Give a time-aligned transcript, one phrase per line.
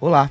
[0.00, 0.30] Olá,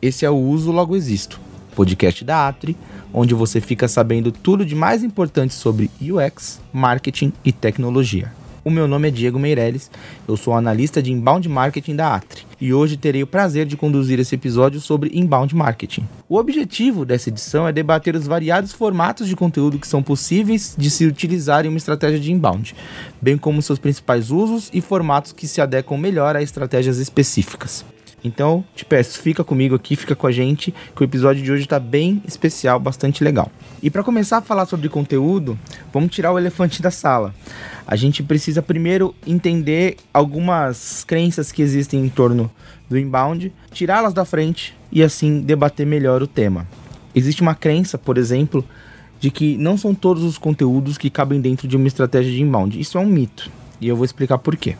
[0.00, 1.40] esse é o Uso Logo Existo,
[1.74, 2.76] podcast da Atri,
[3.12, 8.32] onde você fica sabendo tudo de mais importante sobre UX, marketing e tecnologia.
[8.64, 9.90] O meu nome é Diego Meirelles,
[10.28, 14.20] eu sou analista de inbound marketing da Atri e hoje terei o prazer de conduzir
[14.20, 16.06] esse episódio sobre inbound marketing.
[16.28, 20.88] O objetivo dessa edição é debater os variados formatos de conteúdo que são possíveis de
[20.90, 22.72] se utilizar em uma estratégia de inbound,
[23.20, 27.84] bem como seus principais usos e formatos que se adequam melhor a estratégias específicas.
[28.22, 31.62] Então, te peço, fica comigo aqui, fica com a gente, que o episódio de hoje
[31.62, 33.50] está bem especial, bastante legal.
[33.82, 35.58] E para começar a falar sobre conteúdo,
[35.92, 37.32] vamos tirar o elefante da sala.
[37.86, 42.50] A gente precisa primeiro entender algumas crenças que existem em torno
[42.90, 46.66] do inbound, tirá-las da frente e assim debater melhor o tema.
[47.14, 48.64] Existe uma crença, por exemplo,
[49.20, 52.78] de que não são todos os conteúdos que cabem dentro de uma estratégia de inbound.
[52.78, 53.50] Isso é um mito,
[53.80, 54.76] e eu vou explicar por quê.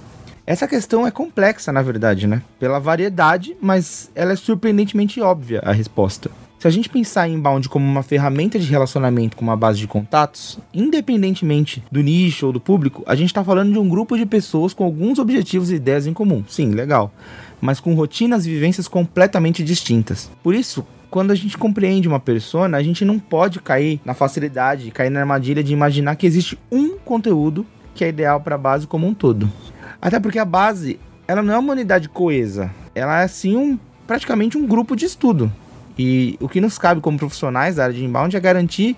[0.48, 2.40] Essa questão é complexa, na verdade, né?
[2.58, 6.30] Pela variedade, mas ela é surpreendentemente óbvia a resposta.
[6.58, 9.86] Se a gente pensar em inbound como uma ferramenta de relacionamento com uma base de
[9.86, 14.24] contatos, independentemente do nicho ou do público, a gente está falando de um grupo de
[14.24, 16.42] pessoas com alguns objetivos e ideias em comum.
[16.48, 17.12] Sim, legal.
[17.60, 20.30] Mas com rotinas e vivências completamente distintas.
[20.42, 24.92] Por isso, quando a gente compreende uma persona, a gente não pode cair na facilidade,
[24.92, 28.86] cair na armadilha de imaginar que existe um conteúdo que é ideal para a base
[28.86, 29.52] como um todo.
[30.00, 32.70] Até porque a base, ela não é uma unidade coesa.
[32.94, 35.52] Ela é sim um, praticamente um grupo de estudo.
[35.98, 38.96] E o que nos cabe como profissionais da área de inbound é garantir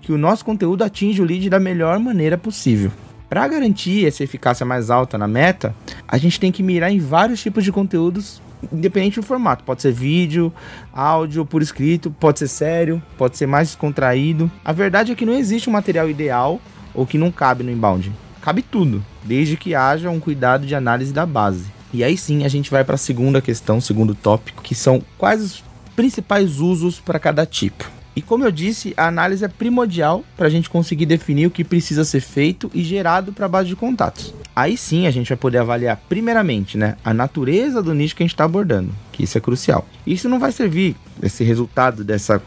[0.00, 2.92] que o nosso conteúdo atinja o lead da melhor maneira possível.
[3.28, 5.74] Para garantir essa eficácia mais alta na meta,
[6.06, 8.40] a gente tem que mirar em vários tipos de conteúdos,
[8.72, 9.64] independente do formato.
[9.64, 10.52] Pode ser vídeo,
[10.92, 14.48] áudio, por escrito, pode ser sério, pode ser mais descontraído.
[14.64, 16.60] A verdade é que não existe um material ideal
[16.94, 18.12] ou que não cabe no inbound
[18.46, 21.64] cabe tudo, desde que haja um cuidado de análise da base.
[21.92, 25.42] E aí sim a gente vai para a segunda questão, segundo tópico, que são quais
[25.42, 25.64] os
[25.96, 27.90] principais usos para cada tipo.
[28.14, 31.64] E como eu disse, a análise é primordial para a gente conseguir definir o que
[31.64, 34.32] precisa ser feito e gerado para a base de contatos.
[34.54, 38.26] Aí sim a gente vai poder avaliar, primeiramente, né, a natureza do nicho que a
[38.26, 39.84] gente está abordando, que isso é crucial.
[40.06, 42.40] Isso não vai servir, esse resultado dessa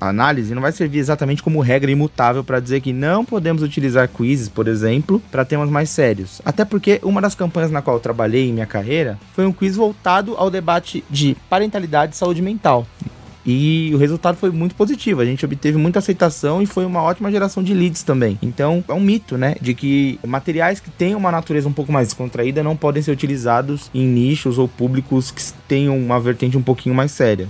[0.00, 4.48] análise não vai servir exatamente como regra imutável para dizer que não podemos utilizar quizzes,
[4.48, 6.40] por exemplo, para temas mais sérios.
[6.44, 9.76] Até porque uma das campanhas na qual eu trabalhei em minha carreira foi um quiz
[9.76, 12.86] voltado ao debate de parentalidade e saúde mental.
[13.50, 15.22] E o resultado foi muito positivo.
[15.22, 18.38] A gente obteve muita aceitação e foi uma ótima geração de leads também.
[18.42, 19.54] Então, é um mito, né?
[19.58, 23.90] De que materiais que têm uma natureza um pouco mais descontraída não podem ser utilizados
[23.94, 27.48] em nichos ou públicos que tenham uma vertente um pouquinho mais séria.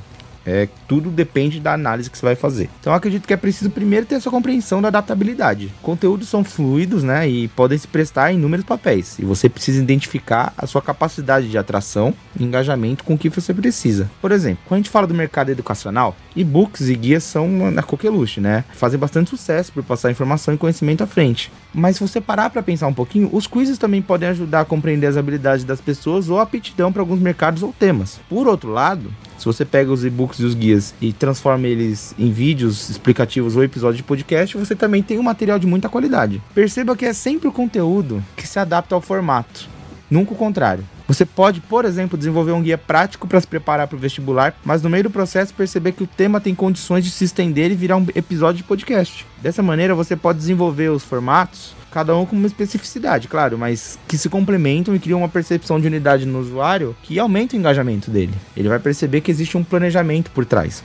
[0.48, 2.70] É, tudo depende da análise que você vai fazer.
[2.80, 5.70] Então acredito que é preciso primeiro ter essa compreensão da adaptabilidade.
[5.82, 9.18] Conteúdos são fluidos, né, e podem se prestar em inúmeros papéis.
[9.18, 13.52] E você precisa identificar a sua capacidade de atração e engajamento com o que você
[13.52, 14.10] precisa.
[14.22, 18.40] Por exemplo, quando a gente fala do mercado educacional, e-books e guias são na coqueluche,
[18.40, 18.64] né?
[18.72, 21.52] Fazem bastante sucesso por passar informação e conhecimento à frente.
[21.74, 25.08] Mas se você parar para pensar um pouquinho, os quizzes também podem ajudar a compreender
[25.08, 28.18] as habilidades das pessoas ou a aptidão para alguns mercados ou temas.
[28.28, 29.12] Por outro lado,
[29.52, 33.96] você pega os e-books e os guias e transforma eles em vídeos explicativos ou episódios
[33.96, 36.42] de podcast, você também tem um material de muita qualidade.
[36.54, 39.66] Perceba que é sempre o conteúdo que se adapta ao formato,
[40.10, 40.84] nunca o contrário.
[41.08, 44.82] Você pode, por exemplo, desenvolver um guia prático para se preparar para o vestibular, mas
[44.82, 47.96] no meio do processo perceber que o tema tem condições de se estender e virar
[47.96, 49.24] um episódio de podcast.
[49.40, 54.18] Dessa maneira, você pode desenvolver os formatos cada um com uma especificidade, claro, mas que
[54.18, 58.34] se complementam e criam uma percepção de unidade no usuário que aumenta o engajamento dele.
[58.54, 60.84] Ele vai perceber que existe um planejamento por trás.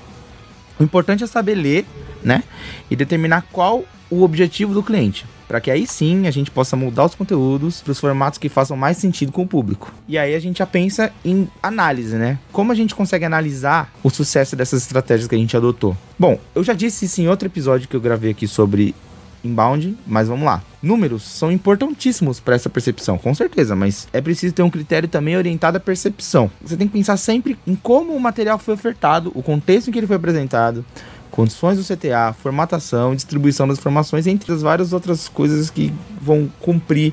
[0.79, 1.85] O importante é saber ler,
[2.23, 2.43] né,
[2.89, 7.05] e determinar qual o objetivo do cliente, para que aí sim a gente possa mudar
[7.05, 9.93] os conteúdos para os formatos que façam mais sentido com o público.
[10.07, 12.39] E aí a gente já pensa em análise, né?
[12.51, 15.95] Como a gente consegue analisar o sucesso dessas estratégias que a gente adotou?
[16.17, 18.95] Bom, eu já disse isso em outro episódio que eu gravei aqui sobre
[19.43, 20.63] inbound, mas vamos lá.
[20.81, 25.35] Números são importantíssimos para essa percepção, com certeza, mas é preciso ter um critério também
[25.35, 26.49] orientado à percepção.
[26.61, 29.99] Você tem que pensar sempre em como o material foi ofertado, o contexto em que
[29.99, 30.85] ele foi apresentado,
[31.33, 35.91] condições do CTA, formatação, distribuição das informações, entre as várias outras coisas que
[36.21, 37.11] vão cumprir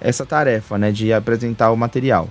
[0.00, 2.28] essa tarefa, né, de apresentar o material.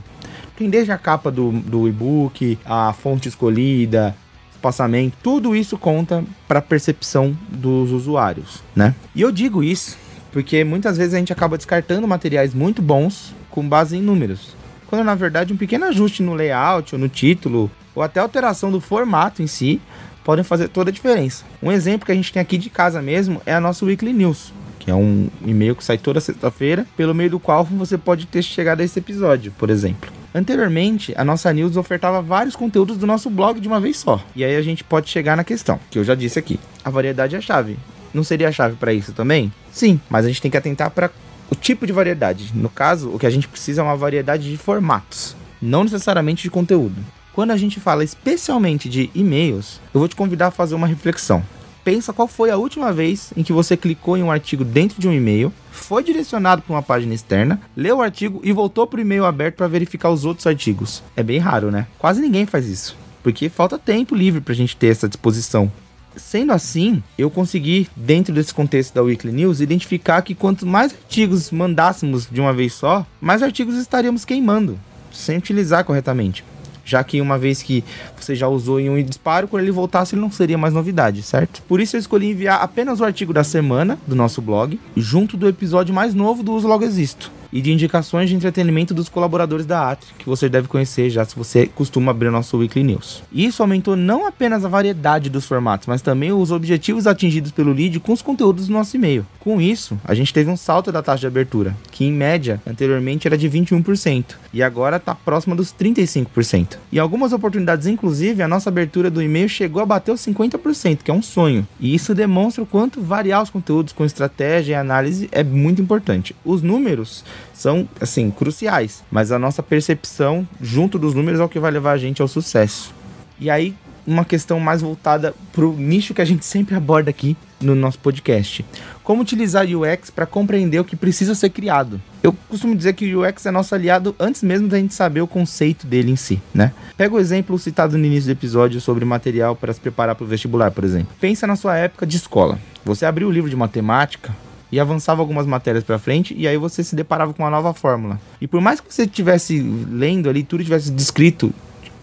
[0.57, 4.13] Tem desde a capa do, do e-book, a fonte escolhida,
[4.51, 8.93] espaçamento, tudo isso conta para a percepção dos usuários, né?
[9.15, 9.97] E eu digo isso
[10.33, 14.53] porque muitas vezes a gente acaba descartando materiais muito bons com base em números,
[14.87, 18.81] quando na verdade um pequeno ajuste no layout ou no título ou até alteração do
[18.81, 19.81] formato em si
[20.23, 21.43] podem fazer toda a diferença.
[21.61, 24.53] Um exemplo que a gente tem aqui de casa mesmo é a nossa Weekly News,
[24.79, 28.41] que é um e-mail que sai toda sexta-feira, pelo meio do qual você pode ter
[28.41, 30.11] chegado a esse episódio, por exemplo.
[30.33, 34.23] Anteriormente, a nossa news ofertava vários conteúdos do nosso blog de uma vez só.
[34.35, 36.59] E aí a gente pode chegar na questão, que eu já disse aqui.
[36.83, 37.77] A variedade é a chave.
[38.13, 39.51] Não seria a chave para isso também?
[39.71, 41.11] Sim, mas a gente tem que atentar para
[41.49, 42.51] o tipo de variedade.
[42.55, 46.49] No caso, o que a gente precisa é uma variedade de formatos, não necessariamente de
[46.49, 46.95] conteúdo.
[47.33, 51.41] Quando a gente fala especialmente de e-mails, eu vou te convidar a fazer uma reflexão.
[51.81, 55.07] Pensa qual foi a última vez em que você clicou em um artigo dentro de
[55.07, 59.01] um e-mail, foi direcionado para uma página externa, leu o artigo e voltou para o
[59.01, 61.01] e-mail aberto para verificar os outros artigos.
[61.15, 61.87] É bem raro, né?
[61.97, 65.71] Quase ninguém faz isso, porque falta tempo livre para a gente ter essa disposição.
[66.17, 71.49] Sendo assim, eu consegui, dentro desse contexto da Weekly News, identificar que quanto mais artigos
[71.49, 74.77] mandássemos de uma vez só, mais artigos estaríamos queimando,
[75.13, 76.43] sem utilizar corretamente
[76.83, 77.83] já que uma vez que
[78.19, 81.61] você já usou em um disparo, quando ele voltasse ele não seria mais novidade, certo?
[81.67, 85.47] Por isso eu escolhi enviar apenas o artigo da semana do nosso blog, junto do
[85.47, 89.91] episódio mais novo do Uso Logo Existo e de indicações de entretenimento dos colaboradores da
[89.91, 93.23] Atri, que você deve conhecer já se você costuma abrir o nosso Weekly News.
[93.31, 97.99] Isso aumentou não apenas a variedade dos formatos, mas também os objetivos atingidos pelo lead
[97.99, 99.25] com os conteúdos do nosso e-mail.
[99.39, 103.27] Com isso, a gente teve um salto da taxa de abertura, que em média anteriormente
[103.27, 106.77] era de 21% e agora está próxima dos 35%.
[106.91, 111.11] Em algumas oportunidades, inclusive, a nossa abertura do e-mail chegou a bater os 50%, que
[111.11, 111.67] é um sonho.
[111.79, 116.35] E isso demonstra o quanto variar os conteúdos com estratégia e análise é muito importante.
[116.45, 117.23] Os números
[117.53, 119.03] são, assim, cruciais.
[119.11, 122.27] Mas a nossa percepção junto dos números é o que vai levar a gente ao
[122.27, 122.93] sucesso.
[123.39, 127.37] E aí, uma questão mais voltada para o nicho que a gente sempre aborda aqui
[127.59, 128.65] no nosso podcast.
[129.03, 132.01] Como utilizar UX para compreender o que precisa ser criado.
[132.23, 135.27] Eu costumo dizer que o UX é nosso aliado antes mesmo da gente saber o
[135.27, 136.73] conceito dele em si, né?
[136.97, 140.27] Pega o exemplo citado no início do episódio sobre material para se preparar para o
[140.27, 141.13] vestibular, por exemplo.
[141.19, 142.59] Pensa na sua época de escola.
[142.85, 144.35] Você abriu o livro de matemática,
[144.71, 148.19] e avançava algumas matérias para frente e aí você se deparava com uma nova fórmula.
[148.39, 151.53] E por mais que você estivesse lendo ali, tudo tivesse descrito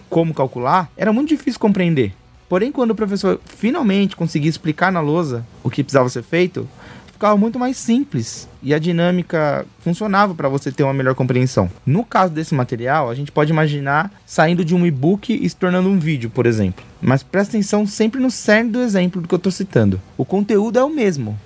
[0.08, 2.12] como calcular, era muito difícil compreender.
[2.48, 6.66] Porém, quando o professor finalmente conseguia explicar na lousa o que precisava ser feito,
[7.12, 11.68] ficava muito mais simples e a dinâmica funcionava para você ter uma melhor compreensão.
[11.84, 15.88] No caso desse material, a gente pode imaginar saindo de um e-book e se tornando
[15.88, 16.84] um vídeo, por exemplo.
[17.02, 20.00] Mas presta atenção sempre no cerne do exemplo do que eu estou citando.
[20.16, 21.38] O conteúdo é o mesmo,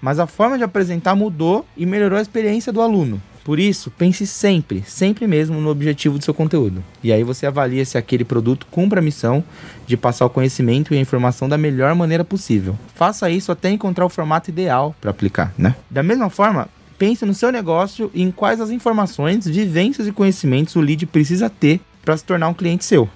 [0.00, 3.20] mas a forma de apresentar mudou e melhorou a experiência do aluno.
[3.48, 6.84] Por isso, pense sempre, sempre mesmo no objetivo do seu conteúdo.
[7.02, 9.42] E aí você avalia se aquele produto cumpre a missão
[9.86, 12.78] de passar o conhecimento e a informação da melhor maneira possível.
[12.94, 15.74] Faça isso até encontrar o formato ideal para aplicar, né?
[15.88, 16.68] Da mesma forma,
[16.98, 21.48] pense no seu negócio e em quais as informações, vivências e conhecimentos o lead precisa
[21.48, 23.08] ter para se tornar um cliente seu.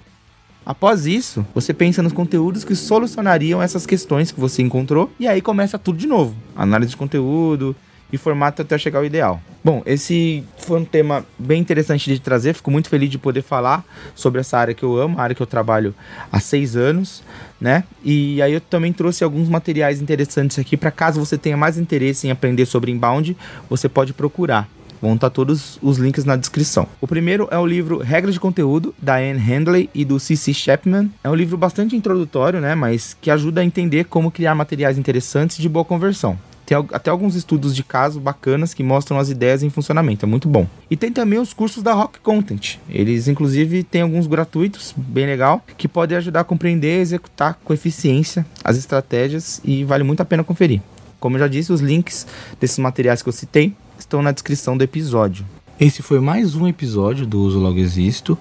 [0.65, 5.41] Após isso, você pensa nos conteúdos que solucionariam essas questões que você encontrou e aí
[5.41, 6.37] começa tudo de novo.
[6.55, 7.75] Análise de conteúdo
[8.13, 9.41] e formato até chegar ao ideal.
[9.65, 12.53] Bom, esse foi um tema bem interessante de trazer.
[12.53, 15.43] Fico muito feliz de poder falar sobre essa área que eu amo, a área que
[15.43, 15.95] eu trabalho
[16.31, 17.23] há seis anos,
[17.61, 17.85] né?
[18.05, 22.27] E aí eu também trouxe alguns materiais interessantes aqui para caso você tenha mais interesse
[22.27, 23.37] em aprender sobre inbound,
[23.69, 24.69] você pode procurar.
[25.03, 26.87] Vão estar todos os links na descrição.
[27.01, 30.55] O primeiro é o livro Regras de Conteúdo, da Anne Handley e do C.C.
[30.55, 31.11] Chapman.
[31.25, 35.59] É um livro bastante introdutório, né, mas que ajuda a entender como criar materiais interessantes
[35.59, 36.39] de boa conversão.
[36.65, 40.49] Tem até alguns estudos de caso bacanas que mostram as ideias em funcionamento, é muito
[40.49, 40.69] bom.
[40.89, 42.77] E tem também os cursos da Rock Content.
[42.89, 47.75] Eles, inclusive, têm alguns gratuitos, bem legal, que podem ajudar a compreender e executar com
[47.75, 50.81] eficiência as estratégias e vale muito a pena conferir.
[51.19, 52.25] Como eu já disse, os links
[52.61, 55.47] desses materiais que eu citei estão na descrição do episódio.
[55.81, 58.37] Esse foi mais um episódio do Uso Logo Existo.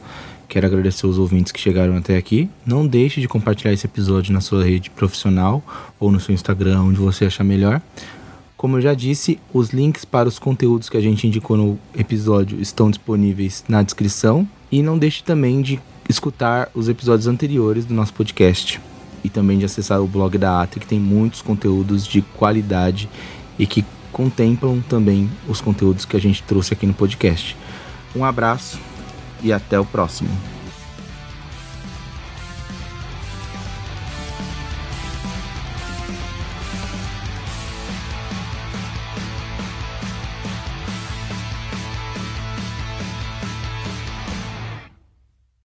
[0.48, 2.50] Quero agradecer os ouvintes que chegaram até aqui.
[2.66, 5.64] Não deixe de compartilhar esse episódio na sua rede profissional
[6.00, 7.82] ou no seu Instagram, onde você achar melhor.
[8.58, 12.60] Como eu já disse, os links para os conteúdos que a gente indicou no episódio
[12.60, 14.48] estão disponíveis na descrição.
[14.72, 18.82] E não deixe também de escutar os episódios anteriores do nosso podcast.
[19.24, 23.08] E também de acessar o blog da Atri, que tem muitos conteúdos de qualidade
[23.58, 27.56] e que contemplam também os conteúdos que a gente trouxe aqui no podcast.
[28.16, 28.80] Um abraço
[29.42, 30.30] e até o próximo.